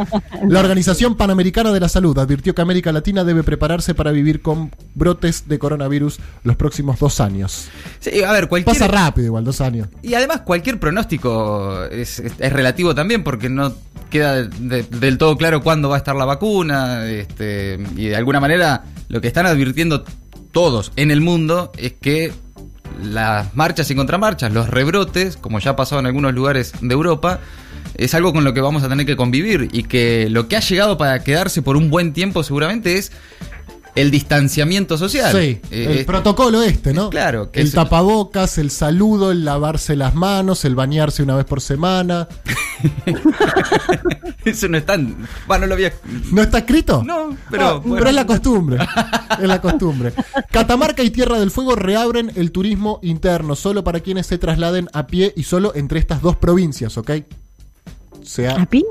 La 0.48 0.60
Organización 0.60 1.16
Panamericana 1.16 1.72
de 1.72 1.80
la 1.80 1.90
Salud 1.90 2.18
advirtió 2.20 2.54
que 2.54 2.62
América 2.62 2.92
Latina 2.92 3.24
debe 3.24 3.42
prepararse 3.44 3.96
para 3.96 4.12
vivir 4.12 4.42
con 4.42 4.72
brotes 4.94 5.48
de 5.48 5.58
coronavirus 5.58 6.20
los 6.44 6.56
próximos 6.58 7.00
dos 7.00 7.20
años. 7.20 7.70
Sí, 8.00 8.24
a 8.24 8.32
ver, 8.32 8.48
cualquier. 8.48 8.76
Pasa 8.78 8.88
rápido 8.88 9.28
igual, 9.28 9.44
dos 9.44 9.62
años. 9.62 9.88
Y 10.04 10.14
además 10.14 10.42
cualquier 10.42 10.80
pronóstico 10.80 11.86
es, 11.86 12.20
es- 12.20 12.34
es 12.38 12.54
relativo 12.54 12.94
también 12.94 13.24
porque 13.24 13.50
no 13.50 13.74
queda 14.10 14.44
de- 14.44 14.84
del 14.84 15.18
todo 15.18 15.38
claro 15.38 15.62
cuándo 15.64 15.90
va 15.90 15.96
a 15.96 16.00
estar 16.00 16.16
la 16.16 16.26
vacuna. 16.26 17.06
Este, 17.08 17.80
y 17.96 18.08
de 18.08 18.16
alguna 18.16 18.40
manera 18.40 18.84
lo 19.08 19.22
que 19.22 19.28
están 19.28 19.46
advirtiendo 19.48 20.04
todos 20.52 20.92
en 20.98 21.12
el 21.12 21.22
mundo 21.22 21.72
es 21.78 21.94
que 21.94 22.32
las 23.04 23.56
marchas 23.56 23.90
y 23.92 23.96
contramarchas, 23.96 24.52
los 24.52 24.70
rebrotes, 24.70 25.38
como 25.38 25.60
ya 25.60 25.72
ha 25.72 25.76
pasado 25.76 26.00
en 26.00 26.06
algunos 26.06 26.34
lugares 26.34 26.74
de 26.82 26.94
Europa, 26.94 27.40
es 27.96 28.14
algo 28.14 28.34
con 28.34 28.44
lo 28.44 28.54
que 28.54 28.62
vamos 28.62 28.84
a 28.84 28.90
tener 28.90 29.06
que 29.06 29.16
convivir 29.16 29.70
y 29.72 29.84
que 29.84 30.28
lo 30.30 30.48
que 30.48 30.56
ha 30.56 30.62
llegado 30.62 30.98
para 30.98 31.24
quedarse 31.24 31.62
por 31.62 31.78
un 31.78 31.90
buen 31.90 32.14
tiempo 32.14 32.44
seguramente 32.44 32.98
es 32.98 33.12
el 33.96 34.10
distanciamiento 34.12 34.98
social. 34.98 35.32
Sí, 35.32 35.60
Eh, 35.72 35.98
el 36.00 36.06
protocolo 36.06 36.62
este, 36.62 36.94
¿no? 36.94 37.10
Claro, 37.10 37.52
que 37.52 37.62
el 37.62 37.68
es- 37.68 37.74
tapabocas, 37.74 38.58
el 38.58 38.72
saludo, 38.72 39.32
el 39.32 39.44
lavarse 39.46 39.96
las 39.96 40.16
manos, 40.16 40.64
el 40.66 40.76
bañarse 40.76 41.24
una 41.24 41.36
vez 41.36 41.46
por 41.46 41.62
semana. 41.62 42.28
Eso 44.46 44.68
no 44.68 44.78
es 44.78 44.86
tan. 44.86 45.28
Bueno, 45.48 45.62
no 45.62 45.68
lo 45.68 45.74
había. 45.76 45.94
¿No 46.32 46.42
está 46.42 46.60
escrito? 46.60 47.04
No, 47.04 47.36
pero. 47.50 47.66
Ah, 47.68 47.74
bueno. 47.76 47.96
pero 47.98 48.10
es 48.10 48.16
la 48.16 48.26
costumbre. 48.26 48.78
es 49.42 49.48
la 49.48 49.62
costumbre. 49.62 50.14
Catamarca 50.52 51.04
y 51.04 51.12
Tierra 51.12 51.40
del 51.40 51.52
Fuego 51.52 51.76
reabren 51.76 52.32
el 52.36 52.52
turismo 52.52 53.00
interno, 53.04 53.56
solo 53.56 53.84
para 53.84 54.00
quienes 54.00 54.26
se 54.28 54.38
trasladen 54.38 54.90
a 54.94 55.08
pie 55.08 55.34
y 55.36 55.44
solo 55.44 55.74
entre 55.76 56.00
estas 56.00 56.22
dos 56.22 56.38
provincias, 56.38 56.98
¿ok? 56.98 57.12
O 58.22 58.26
sea, 58.26 58.56
¿A 58.56 58.66
pin? 58.66 58.86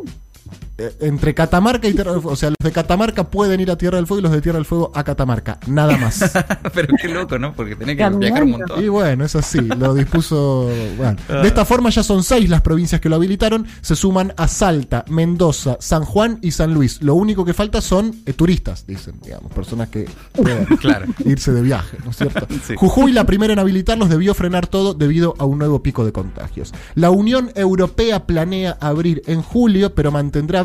Eh, 0.80 0.96
entre 1.00 1.34
Catamarca 1.34 1.86
y 1.88 1.92
Tierra 1.94 2.12
del 2.12 2.20
Fuego. 2.22 2.32
O 2.34 2.36
sea, 2.36 2.50
los 2.50 2.56
de 2.62 2.72
Catamarca 2.72 3.24
pueden 3.30 3.60
ir 3.60 3.70
a 3.70 3.76
Tierra 3.76 3.96
del 3.96 4.06
Fuego 4.06 4.20
y 4.20 4.22
los 4.22 4.32
de 4.32 4.40
Tierra 4.40 4.56
del 4.58 4.64
Fuego 4.64 4.90
a 4.94 5.04
Catamarca. 5.04 5.58
Nada 5.66 5.96
más. 5.98 6.20
Pero 6.74 6.94
qué 7.00 7.08
loco, 7.08 7.38
¿no? 7.38 7.54
Porque 7.54 7.76
tenés 7.76 7.96
que 7.96 8.02
Caminando. 8.02 8.18
viajar 8.26 8.42
un 8.44 8.50
montón. 8.52 8.84
Y 8.84 8.88
bueno, 8.88 9.24
es 9.24 9.36
así, 9.36 9.60
lo 9.60 9.94
dispuso. 9.94 10.70
bueno. 10.96 11.16
De 11.28 11.46
esta 11.48 11.64
forma 11.64 11.90
ya 11.90 12.02
son 12.02 12.22
seis 12.22 12.48
las 12.48 12.62
provincias 12.62 13.00
que 13.00 13.08
lo 13.08 13.16
habilitaron. 13.16 13.66
Se 13.82 13.94
suman 13.96 14.32
a 14.36 14.48
Salta, 14.48 15.04
Mendoza, 15.08 15.76
San 15.80 16.04
Juan 16.04 16.38
y 16.42 16.52
San 16.52 16.72
Luis. 16.74 17.02
Lo 17.02 17.14
único 17.14 17.44
que 17.44 17.52
falta 17.54 17.80
son 17.80 18.14
eh, 18.26 18.32
turistas, 18.32 18.86
dicen, 18.86 19.14
digamos, 19.22 19.52
personas 19.52 19.88
que 19.88 20.08
puedan 20.32 20.64
Claro. 20.80 21.06
irse 21.24 21.52
de 21.52 21.62
viaje, 21.62 21.98
¿no 22.04 22.10
es 22.10 22.16
cierto? 22.16 22.46
Sí. 22.66 22.74
Jujuy, 22.76 23.12
la 23.12 23.24
primera 23.24 23.52
en 23.52 23.58
habilitarlos, 23.58 24.08
debió 24.08 24.34
frenar 24.34 24.66
todo 24.66 24.92
debido 24.94 25.34
a 25.38 25.44
un 25.44 25.58
nuevo 25.58 25.82
pico 25.82 26.04
de 26.04 26.12
contagios. 26.12 26.72
La 26.94 27.10
Unión 27.10 27.50
Europea 27.54 28.26
planea 28.26 28.76
abrir 28.80 29.22
en 29.26 29.40
julio, 29.42 29.94
pero 29.94 30.10
mantendrá 30.10 30.62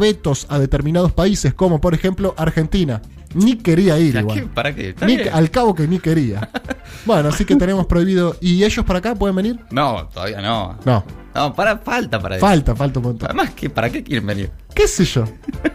a 0.50 0.60
determinados 0.60 1.12
países, 1.12 1.54
como 1.54 1.82
por 1.82 1.94
ejemplo 1.94 2.34
Argentina. 2.38 3.02
Ni 3.36 3.58
quería 3.58 4.00
ir 4.00 4.18
¿A 4.18 4.22
igual. 4.22 4.39
qué? 4.42 4.48
¿Para 4.48 4.74
qué? 4.74 4.96
Ni- 5.06 5.20
al 5.27 5.51
cabo 5.51 5.75
que 5.75 5.88
ni 5.88 6.00
quería. 6.00 6.50
Bueno, 7.06 7.30
así 7.30 7.46
que 7.46 7.56
tenemos 7.56 7.86
prohibido. 7.86 8.36
¿Y 8.42 8.63
ellos 8.63 8.84
para 8.84 8.98
acá 8.98 9.13
pueden 9.13 9.36
venir? 9.36 9.60
No, 9.70 10.08
todavía 10.12 10.42
no. 10.42 10.75
No. 10.86 11.04
No, 11.36 11.54
para, 11.54 11.77
falta 11.77 12.20
para 12.20 12.38
eso. 12.38 12.46
Falta, 12.46 12.75
falta 12.75 13.00
un 13.00 13.06
montón. 13.08 13.30
Además, 13.30 13.51
¿qué, 13.56 13.70
¿para 13.70 13.92
qué 13.92 14.01
quieren 14.04 14.25
venir? 14.25 14.50
¿Qué 14.74 14.88
sé 14.88 15.06
yo? 15.06 15.25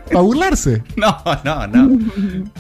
¿Para 0.07 0.21
burlarse? 0.23 0.83
No, 0.97 1.17
no, 1.45 1.67
no. 1.69 1.99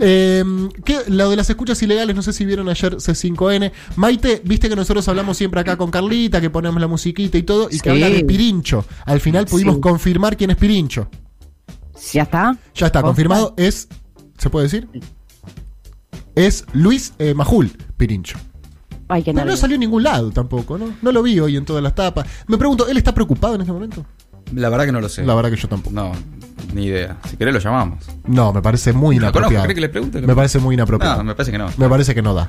Eh, 0.00 0.44
¿qué? 0.84 0.98
Lo 1.08 1.30
de 1.30 1.36
las 1.36 1.48
escuchas 1.48 1.82
ilegales, 1.82 2.14
no 2.14 2.20
sé 2.22 2.32
si 2.34 2.44
vieron 2.44 2.68
ayer 2.68 2.96
C5N. 2.96 3.72
Maite, 3.96 4.42
viste 4.44 4.68
que 4.68 4.76
nosotros 4.76 5.06
hablamos 5.08 5.36
siempre 5.36 5.60
acá 5.60 5.76
con 5.76 5.90
Carlita, 5.90 6.40
que 6.40 6.50
ponemos 6.50 6.80
la 6.80 6.88
musiquita 6.88 7.38
y 7.38 7.42
todo, 7.42 7.68
y 7.70 7.80
que 7.80 7.90
habla 7.90 8.10
de 8.10 8.24
Pirincho. 8.24 8.84
Al 9.06 9.20
final 9.20 9.46
pudimos 9.46 9.76
Sí. 9.76 9.80
confirmar 9.80 10.36
quién 10.36 10.50
es 10.50 10.56
Pirincho. 10.56 11.08
¿Ya 12.12 12.22
está? 12.22 12.56
Ya 12.74 12.86
está, 12.86 13.02
confirmado. 13.02 13.54
Es. 13.56 13.88
¿Se 14.40 14.48
puede 14.48 14.64
decir? 14.64 14.88
Es 16.34 16.64
Luis 16.72 17.12
eh, 17.18 17.34
Majul, 17.34 17.70
Pirincho. 17.98 18.38
Ay, 19.06 19.22
qué 19.22 19.34
No, 19.34 19.54
salió 19.54 19.74
en 19.74 19.80
ningún 19.80 20.02
lado 20.02 20.30
tampoco, 20.30 20.78
¿no? 20.78 20.94
No 21.02 21.12
lo 21.12 21.22
vi 21.22 21.38
hoy 21.40 21.56
en 21.56 21.66
todas 21.66 21.82
las 21.82 21.94
tapas. 21.94 22.26
Me 22.46 22.56
pregunto, 22.56 22.88
¿él 22.88 22.96
está 22.96 23.12
preocupado 23.12 23.56
en 23.56 23.60
este 23.60 23.72
momento? 23.72 24.06
La 24.54 24.70
verdad 24.70 24.86
que 24.86 24.92
no 24.92 25.00
lo 25.00 25.10
sé. 25.10 25.24
La 25.24 25.34
verdad 25.34 25.50
que 25.50 25.56
yo 25.56 25.68
tampoco. 25.68 25.94
No, 25.94 26.12
ni 26.72 26.86
idea. 26.86 27.18
Si 27.28 27.36
querés 27.36 27.54
lo 27.54 27.60
llamamos. 27.60 28.04
No, 28.26 28.52
me 28.52 28.62
parece 28.62 28.92
muy 28.92 29.16
inapropiado. 29.16 29.62
¿Querés 29.62 29.74
que 29.74 29.80
le 29.80 29.88
pregunte? 29.88 30.20
Me 30.22 30.34
parece 30.34 30.58
muy 30.58 30.74
inapropiado. 30.74 31.18
No, 31.18 31.24
me 31.24 31.34
parece 31.34 31.52
que 31.52 31.58
no. 31.58 31.68
Me 31.76 31.88
parece 31.88 32.14
que 32.14 32.22
no 32.22 32.34
da. 32.34 32.48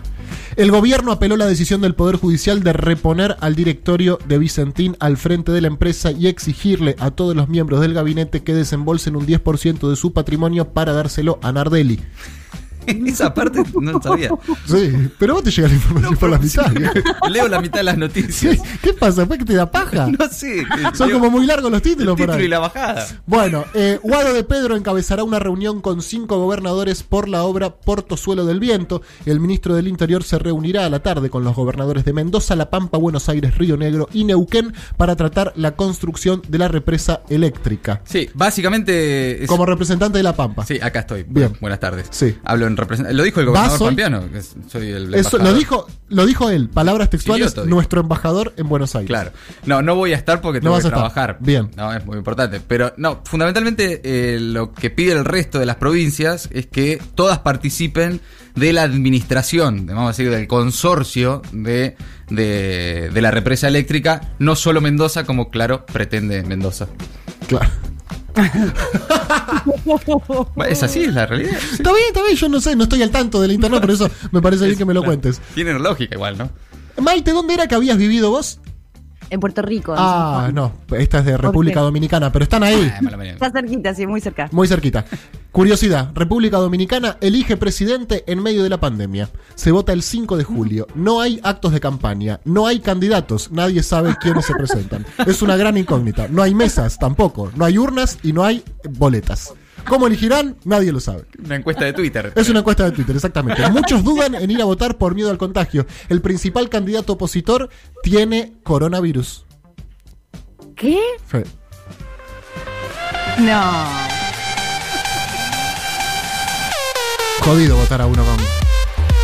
El 0.55 0.71
gobierno 0.71 1.11
apeló 1.11 1.37
la 1.37 1.45
decisión 1.45 1.81
del 1.81 1.95
Poder 1.95 2.17
Judicial 2.17 2.63
de 2.63 2.73
reponer 2.73 3.37
al 3.39 3.55
directorio 3.55 4.19
de 4.27 4.37
Vicentín 4.37 4.97
al 4.99 5.17
frente 5.17 5.51
de 5.51 5.61
la 5.61 5.67
empresa 5.67 6.11
y 6.11 6.27
exigirle 6.27 6.95
a 6.99 7.11
todos 7.11 7.35
los 7.35 7.49
miembros 7.49 7.81
del 7.81 7.93
gabinete 7.93 8.43
que 8.43 8.53
desembolsen 8.53 9.15
un 9.15 9.25
10% 9.25 9.89
de 9.89 9.95
su 9.95 10.13
patrimonio 10.13 10.69
para 10.69 10.93
dárselo 10.93 11.39
a 11.41 11.51
Nardelli. 11.51 11.99
Esa 13.05 13.33
parte 13.33 13.63
no 13.79 14.01
sabía. 14.01 14.29
Sí, 14.65 15.09
pero 15.19 15.35
vos 15.35 15.43
te 15.43 15.51
llega 15.51 15.67
la 15.67 15.73
información 15.75 16.17
por 16.17 16.29
la 16.29 16.37
mitad. 16.39 16.71
Leo 17.29 17.47
la 17.47 17.61
mitad 17.61 17.79
de 17.79 17.83
las 17.83 17.97
noticias. 17.97 18.57
¿Qué 18.81 18.93
pasa? 18.93 19.25
¿Fue 19.25 19.37
que 19.37 19.45
te 19.45 19.53
da 19.53 19.69
paja? 19.69 20.07
No 20.19 20.27
sé. 20.29 20.63
Son 20.93 21.07
leo 21.09 21.19
como 21.19 21.31
muy 21.31 21.45
largos 21.45 21.71
los 21.71 21.81
títulos 21.81 22.19
el 22.19 22.25
título 22.25 22.43
y 22.43 22.47
la 22.47 22.59
bajada. 22.59 23.07
Bueno, 23.25 23.65
eh, 23.73 23.99
Guado 24.03 24.33
de 24.33 24.43
Pedro 24.43 24.75
encabezará 24.75 25.23
una 25.23 25.39
reunión 25.39 25.81
con 25.81 26.01
cinco 26.01 26.37
gobernadores 26.39 27.03
por 27.03 27.27
la 27.27 27.43
obra 27.43 27.75
Portozuelo 27.75 28.45
del 28.45 28.59
Viento. 28.59 29.01
El 29.25 29.39
ministro 29.39 29.75
del 29.75 29.87
Interior 29.87 30.23
se 30.23 30.37
reunirá 30.39 30.85
a 30.85 30.89
la 30.89 30.99
tarde 30.99 31.29
con 31.29 31.43
los 31.43 31.55
gobernadores 31.55 32.05
de 32.05 32.13
Mendoza, 32.13 32.55
La 32.55 32.69
Pampa, 32.69 32.97
Buenos 32.97 33.29
Aires, 33.29 33.57
Río 33.57 33.77
Negro 33.77 34.07
y 34.13 34.23
Neuquén 34.23 34.73
para 34.97 35.15
tratar 35.15 35.53
la 35.55 35.71
construcción 35.75 36.41
de 36.47 36.57
la 36.57 36.67
represa 36.67 37.21
eléctrica. 37.29 38.01
Sí, 38.05 38.29
básicamente. 38.33 39.43
es- 39.43 39.47
Como 39.49 39.65
representante 39.65 40.17
de 40.17 40.23
La 40.23 40.35
Pampa. 40.35 40.65
Sí, 40.65 40.79
acá 40.81 40.99
estoy. 41.01 41.23
Bien. 41.27 41.53
Buenas 41.59 41.79
tardes. 41.79 42.07
Sí. 42.11 42.35
Hablo 42.43 42.67
en 42.71 42.77
representación. 42.77 43.17
Lo 43.17 43.23
dijo 43.23 43.39
el 43.39 43.45
¿Vas 43.47 43.53
gobernador 43.79 43.81
hoy? 43.81 43.87
pampeano. 43.87 44.31
que 44.31 44.41
soy 44.69 44.89
el 44.91 45.13
Eso 45.13 45.37
lo 45.37 45.53
dijo, 45.53 45.87
lo 46.09 46.25
dijo 46.25 46.49
él, 46.49 46.69
palabras 46.69 47.09
textuales, 47.09 47.53
dijo. 47.53 47.67
nuestro 47.67 48.01
embajador 48.01 48.53
en 48.57 48.67
Buenos 48.67 48.95
Aires. 48.95 49.07
Claro. 49.07 49.31
No, 49.65 49.81
no 49.81 49.95
voy 49.95 50.13
a 50.13 50.15
estar 50.17 50.41
porque 50.41 50.59
No 50.59 50.63
tengo 50.63 50.73
vas 50.75 50.81
que 50.81 50.87
a 50.87 50.89
estar. 50.89 50.99
trabajar. 51.11 51.37
Bien. 51.41 51.69
No, 51.77 51.93
es 51.93 52.05
muy 52.05 52.17
importante. 52.17 52.59
Pero 52.67 52.93
no, 52.97 53.21
fundamentalmente 53.25 54.01
eh, 54.03 54.39
lo 54.39 54.71
que 54.73 54.89
pide 54.89 55.11
el 55.13 55.25
resto 55.25 55.59
de 55.59 55.65
las 55.65 55.75
provincias 55.75 56.49
es 56.51 56.65
que 56.67 57.01
todas 57.15 57.39
participen 57.39 58.19
de 58.55 58.73
la 58.73 58.83
administración, 58.83 59.85
vamos 59.85 60.05
a 60.05 60.07
decir, 60.09 60.29
del 60.29 60.47
consorcio 60.47 61.41
de, 61.53 61.95
de, 62.29 63.09
de 63.13 63.21
la 63.21 63.31
represa 63.31 63.67
eléctrica, 63.67 64.33
no 64.39 64.55
solo 64.55 64.81
Mendoza, 64.81 65.23
como 65.25 65.49
claro 65.49 65.85
pretende 65.85 66.43
Mendoza. 66.43 66.87
Claro. 67.47 67.69
Es 70.67 70.83
así, 70.83 71.03
es 71.03 71.13
la 71.13 71.25
realidad. 71.25 71.51
Sí. 71.59 71.67
Está 71.77 71.91
bien, 71.91 72.05
está 72.07 72.23
bien, 72.23 72.35
yo 72.35 72.49
no 72.49 72.61
sé, 72.61 72.75
no 72.75 72.83
estoy 72.83 73.01
al 73.01 73.11
tanto 73.11 73.41
del 73.41 73.51
internet, 73.51 73.81
por 73.81 73.91
eso 73.91 74.09
me 74.31 74.41
parece 74.41 74.65
bien 74.65 74.77
que 74.77 74.85
me 74.85 74.93
lo 74.93 75.03
cuentes. 75.03 75.41
Tienen 75.53 75.81
lógica 75.81 76.15
igual, 76.15 76.37
¿no? 76.37 76.49
Maite, 77.01 77.31
¿dónde 77.31 77.53
era 77.53 77.67
que 77.67 77.75
habías 77.75 77.97
vivido 77.97 78.29
vos? 78.29 78.59
En 79.29 79.39
Puerto 79.39 79.61
Rico. 79.61 79.93
en 79.93 79.99
Ah, 79.99 80.49
no, 80.53 80.73
esta 80.97 81.19
es 81.19 81.25
de 81.25 81.37
República? 81.37 81.79
Dominicana, 81.79 82.31
pero 82.31 82.43
están 82.43 82.63
ahí, 82.63 82.91
Ah. 82.93 83.23
Está 83.23 83.51
cerquita, 83.51 83.93
sí, 83.93 84.05
muy 84.05 84.19
cerca. 84.19 84.49
muy 84.51 84.67
cerquita. 84.67 85.05
Curiosidad, 85.51 86.11
República 86.15 86.57
Dominicana 86.57 87.17
elige 87.19 87.57
presidente 87.57 88.23
en 88.27 88.41
medio 88.41 88.63
de 88.63 88.69
la 88.69 88.79
pandemia. 88.79 89.29
Se 89.55 89.71
vota 89.71 89.91
el 89.91 90.01
5 90.01 90.37
de 90.37 90.45
julio. 90.45 90.87
No 90.95 91.19
hay 91.19 91.41
actos 91.43 91.73
de 91.73 91.81
campaña, 91.81 92.39
no 92.45 92.67
hay 92.67 92.79
candidatos, 92.79 93.51
nadie 93.51 93.83
sabe 93.83 94.15
quiénes 94.21 94.45
se 94.45 94.53
presentan. 94.53 95.05
Es 95.27 95.41
una 95.41 95.57
gran 95.57 95.75
incógnita. 95.77 96.29
No 96.29 96.41
hay 96.41 96.55
mesas 96.55 96.97
tampoco, 96.97 97.51
no 97.57 97.65
hay 97.65 97.77
urnas 97.77 98.17
y 98.23 98.31
no 98.31 98.45
hay 98.45 98.63
boletas. 98.91 99.53
¿Cómo 99.89 100.07
elegirán? 100.07 100.55
Nadie 100.63 100.93
lo 100.93 101.01
sabe. 101.01 101.25
Una 101.43 101.55
encuesta 101.57 101.83
de 101.83 101.91
Twitter. 101.93 102.31
Es 102.35 102.47
una 102.49 102.59
encuesta 102.59 102.85
de 102.85 102.91
Twitter, 102.91 103.15
exactamente. 103.15 103.67
Muchos 103.71 104.03
dudan 104.05 104.35
en 104.35 104.51
ir 104.51 104.61
a 104.61 104.65
votar 104.65 104.97
por 104.97 105.15
miedo 105.15 105.31
al 105.31 105.37
contagio. 105.37 105.85
El 106.07 106.21
principal 106.21 106.69
candidato 106.69 107.13
opositor 107.13 107.69
tiene 108.03 108.53
coronavirus. 108.63 109.45
¿Qué? 110.75 110.97
Fe- 111.25 111.45
No. 113.39 114.10
Jodido 117.41 117.75
votar 117.77 118.01
a 118.01 118.05
uno 118.05 118.23
con. 118.23 118.37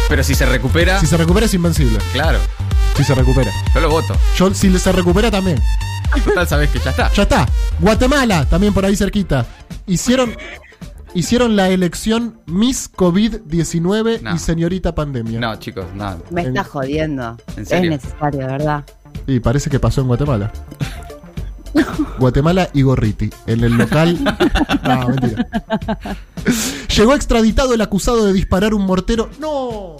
Pero 0.09 0.23
si 0.23 0.35
se 0.35 0.45
recupera, 0.45 0.99
Si 0.99 1.05
se 1.07 1.17
recupera 1.17 1.45
es 1.45 1.53
invencible. 1.53 1.99
claro, 2.13 2.39
Si 2.95 3.03
se 3.03 3.13
recupera. 3.13 3.51
yo 3.73 3.81
lo 3.81 3.89
voto. 3.89 4.15
Yo, 4.37 4.53
si 4.53 4.77
se 4.79 4.91
recupera 4.91 5.29
también. 5.29 5.61
Total, 6.25 6.47
sabes 6.47 6.69
que 6.69 6.79
ya 6.79 6.91
está. 6.91 7.11
Ya 7.13 7.23
está. 7.23 7.45
Guatemala, 7.79 8.45
también 8.45 8.73
por 8.73 8.85
ahí 8.85 8.95
cerquita. 8.95 9.45
Hicieron. 9.85 10.35
Hicieron 11.13 11.55
la 11.55 11.69
elección 11.69 12.41
Miss 12.45 12.91
COVID-19 12.93 14.21
No. 14.21 14.35
y 14.35 14.39
señorita 14.39 14.93
pandemia. 14.93 15.39
No, 15.39 15.55
chicos, 15.57 15.85
no. 15.95 16.21
Me 16.31 16.41
En- 16.41 16.47
está 16.49 16.63
jodiendo. 16.63 17.37
¿En 17.55 17.63
Es 17.63 17.69
serio? 17.69 17.91
necesario, 17.91 18.39
de 18.41 18.45
verdad. 18.45 18.83
Y 19.25 19.39
parece 19.39 19.69
que 19.69 19.79
pasó 19.79 20.01
en 20.01 20.07
Guatemala. 20.07 20.51
Guatemala 22.19 22.69
y 22.73 22.81
Gorriti. 22.81 23.29
En 23.45 23.63
el 23.63 23.73
local. 23.73 24.17
No, 24.83 25.07
mentira. 25.09 25.47
Llegó 26.95 27.13
extraditado 27.13 27.73
el 27.73 27.81
acusado 27.81 28.25
de 28.25 28.33
disparar 28.33 28.73
un 28.73 28.85
mortero. 28.85 29.29
¡No! 29.39 29.97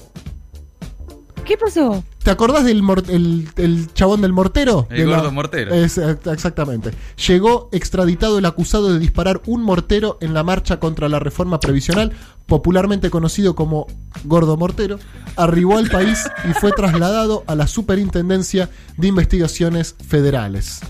¿Qué 1.46 1.58
pasó? 1.58 2.04
¿Te 2.24 2.32
acordás 2.32 2.66
del 2.66 2.84
mor- 2.84 3.04
el, 3.10 3.48
el 3.56 3.94
chabón 3.94 4.22
del 4.22 4.34
mortero? 4.34 4.86
El 4.90 4.98
De 4.98 5.06
gordo 5.06 5.32
mortero. 5.32 5.74
Es, 5.74 5.98
exactamente. 5.98 6.92
Llegó 7.28 7.70
extraditado 7.72 8.38
el 8.38 8.46
acusado 8.46 8.92
de 8.94 9.00
disparar 9.00 9.42
un 9.46 9.64
mortero 9.64 10.18
en 10.22 10.34
la 10.34 10.44
marcha 10.44 10.80
contra 10.80 11.08
la 11.08 11.20
reforma 11.20 11.60
previsional, 11.62 12.12
popularmente 12.48 13.10
conocido 13.10 13.56
como 13.56 13.88
Gordo 14.26 14.58
Mortero. 14.58 15.00
Arribó 15.38 15.78
al 15.78 15.90
país 15.90 16.30
y 16.50 16.54
fue 16.54 16.72
trasladado 16.74 17.44
a 17.48 17.56
la 17.56 17.68
Superintendencia 17.68 18.70
de 18.98 19.08
Investigaciones 19.08 19.96
Federales. 20.06 20.82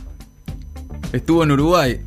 Estuvo 1.14 1.44
en 1.44 1.52
Uruguay. 1.52 2.02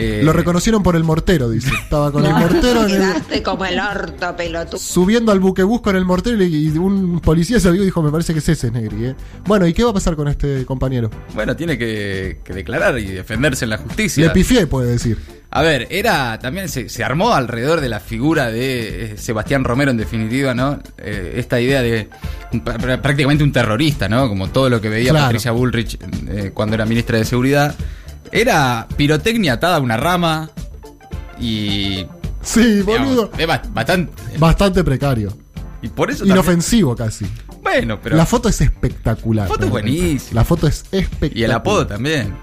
Eh, 0.00 0.20
Lo 0.22 0.32
reconocieron 0.32 0.80
por 0.84 0.94
el 0.94 1.02
mortero, 1.02 1.50
dice. 1.50 1.70
Estaba 1.74 2.12
con 2.12 2.24
el 2.24 2.32
mortero 2.38 2.86
en 2.86 3.02
el- 3.32 3.42
como 3.42 3.64
el 3.64 3.80
orto, 3.80 4.36
pelotudo. 4.36 4.78
subiendo 4.78 5.32
al 5.32 5.40
buquebús 5.40 5.80
con 5.80 5.96
el 5.96 6.04
mortero 6.04 6.40
y, 6.44 6.68
y 6.68 6.78
un 6.78 7.18
policía 7.18 7.58
se 7.58 7.68
vio 7.72 7.82
y 7.82 7.86
dijo, 7.86 8.00
me 8.00 8.12
parece 8.12 8.32
que 8.32 8.38
es 8.38 8.48
ese, 8.48 8.70
Negri. 8.70 9.06
¿eh?". 9.06 9.14
Bueno, 9.44 9.66
¿y 9.66 9.72
qué 9.74 9.82
va 9.82 9.90
a 9.90 9.94
pasar 9.94 10.14
con 10.14 10.28
este 10.28 10.64
compañero? 10.66 11.10
Bueno, 11.34 11.56
tiene 11.56 11.76
que, 11.76 12.38
que 12.44 12.52
declarar 12.52 12.96
y 13.00 13.06
defenderse 13.06 13.64
en 13.64 13.70
la 13.70 13.78
justicia. 13.78 14.24
Le 14.26 14.30
pifié, 14.30 14.68
puede 14.68 14.92
decir. 14.92 15.18
A 15.50 15.62
ver, 15.62 15.88
era 15.90 16.38
también 16.38 16.68
se, 16.68 16.88
se 16.90 17.02
armó 17.02 17.32
alrededor 17.32 17.80
de 17.80 17.88
la 17.88 17.98
figura 17.98 18.50
de 18.52 19.14
eh, 19.14 19.16
Sebastián 19.16 19.64
Romero, 19.64 19.90
en 19.90 19.96
definitiva, 19.96 20.54
¿no? 20.54 20.78
Eh, 20.98 21.32
esta 21.38 21.58
idea 21.60 21.82
de 21.82 22.08
un- 22.52 22.60
prácticamente 22.60 23.42
un 23.42 23.50
terrorista, 23.50 24.08
¿no? 24.08 24.28
Como 24.28 24.48
todo 24.50 24.70
lo 24.70 24.80
que 24.80 24.90
veía 24.90 25.10
Claro. 25.10 25.24
Patricia 25.26 25.50
Bullrich 25.50 25.98
eh, 26.28 26.52
cuando 26.54 26.74
era 26.76 26.84
ministra 26.86 27.18
de 27.18 27.24
Seguridad. 27.24 27.74
Era 28.32 28.86
pirotecnia 28.96 29.54
atada 29.54 29.76
a 29.76 29.80
una 29.80 29.96
rama 29.96 30.50
y. 31.40 32.06
Sí, 32.42 32.82
digamos, 32.82 33.08
boludo. 33.08 33.30
es 33.38 33.46
bastante. 33.46 34.12
Bastante 34.38 34.84
precario. 34.84 35.32
Y 35.82 35.88
por 35.88 36.10
eso. 36.10 36.20
también- 36.20 36.36
Inofensivo 36.36 36.96
casi. 36.96 37.26
bueno, 37.62 37.98
pero. 38.02 38.16
la 38.16 38.26
foto 38.26 38.48
es 38.48 38.60
espectacular. 38.60 39.48
foto 39.48 39.64
es 39.66 39.70
buenísima. 39.70 40.40
La 40.40 40.44
foto 40.44 40.66
es 40.66 40.84
espectacular. 40.90 41.36
y 41.38 41.42
el 41.44 41.52
apodo 41.52 41.86
también. 41.86 42.34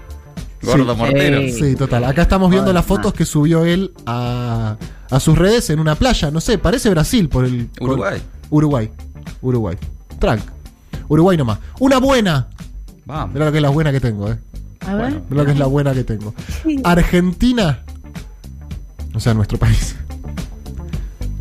Gordo 0.62 0.92
Sí. 0.94 0.98
mortero. 0.98 1.40
Sí. 1.42 1.52
Sí, 1.52 1.76
total. 1.76 2.04
Acá 2.04 2.22
estamos 2.22 2.50
viendo 2.50 2.72
las 2.72 2.84
fotos 2.84 3.12
que 3.14 3.24
subió 3.24 3.64
él 3.64 3.92
a, 4.06 4.76
a 5.10 5.20
sus 5.20 5.36
redes 5.38 5.70
en 5.70 5.78
una 5.80 5.94
playa. 5.94 6.30
No 6.30 6.40
sé, 6.40 6.58
parece 6.58 6.88
Brasil 6.90 7.28
por 7.28 7.44
el. 7.44 7.66
por- 7.66 7.90
Uruguay. 7.90 8.22
Uruguay. 8.50 8.90
Uruguay. 9.42 9.76
Trank. 10.18 10.42
Uruguay 11.08 11.36
nomás. 11.36 11.58
Una 11.78 11.98
buena. 11.98 12.48
Vamos. 13.04 13.34
Mirá 13.34 13.46
lo 13.46 13.52
que 13.52 13.58
es 13.58 13.62
la 13.62 13.68
buena 13.68 13.92
que 13.92 14.00
tengo, 14.00 14.30
eh. 14.30 14.38
A 14.86 14.94
ver. 14.94 15.22
Bueno. 15.28 15.44
Que 15.44 15.52
es 15.52 15.58
la 15.58 15.66
buena 15.66 15.92
que 15.92 16.04
tengo. 16.04 16.34
Argentina. 16.84 17.82
O 19.14 19.20
sea, 19.20 19.34
nuestro 19.34 19.58
país. 19.58 19.96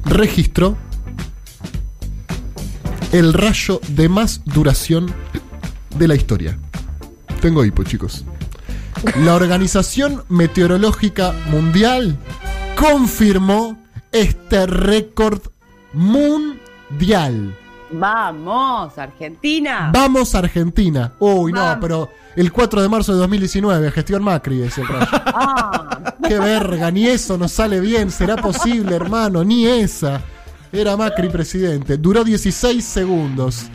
Registró 0.05 0.77
el 3.11 3.33
rayo 3.33 3.79
de 3.89 4.09
más 4.09 4.41
duración 4.45 5.13
de 5.97 6.07
la 6.07 6.15
historia. 6.15 6.57
Tengo 7.41 7.63
hipo, 7.63 7.83
chicos. 7.83 8.25
La 9.23 9.35
Organización 9.35 10.23
Meteorológica 10.29 11.33
Mundial 11.51 12.17
confirmó 12.75 13.77
este 14.11 14.65
récord 14.65 15.41
mundial. 15.93 17.55
Vamos, 17.91 18.97
Argentina. 18.97 19.91
Vamos 19.93 20.33
Argentina. 20.35 21.13
Uy, 21.19 21.53
no, 21.53 21.77
pero 21.79 22.09
el 22.35 22.51
4 22.51 22.81
de 22.81 22.89
marzo 22.89 23.13
de 23.13 23.19
2019, 23.19 23.91
gestión 23.91 24.23
Macri 24.23 24.63
es 24.63 24.77
el 24.77 24.87
rayo. 24.87 25.07
Ah, 25.37 26.15
Qué 26.27 26.39
verga, 26.39 26.89
ni 26.91 27.07
eso 27.07 27.37
nos 27.37 27.51
sale 27.51 27.79
bien. 27.79 28.09
¿Será 28.09 28.35
posible, 28.37 28.95
hermano? 28.95 29.43
Ni 29.43 29.67
esa. 29.67 30.21
Era 30.71 30.97
Macri 30.97 31.29
presidente. 31.29 31.97
Duró 31.97 32.23
16 32.23 32.83
segundos. 32.83 33.67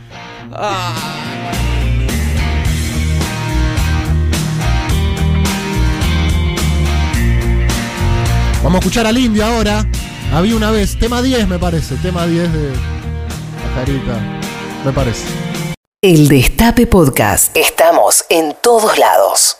Vamos 8.63 8.75
a 8.75 8.79
escuchar 8.79 9.07
al 9.07 9.19
indio 9.19 9.45
ahora. 9.45 9.87
Había 10.33 10.57
una 10.57 10.71
vez, 10.71 10.99
tema 10.99 11.23
10 11.23 11.49
me 11.49 11.59
parece, 11.59 11.97
tema 11.97 12.27
10 12.27 12.53
de 12.53 12.73
carita, 13.75 14.19
parece. 14.93 15.27
El 16.03 16.29
Destape 16.29 16.87
Podcast. 16.87 17.57
Estamos 17.57 18.25
en 18.31 18.55
todos 18.63 18.99
lados. 18.99 19.57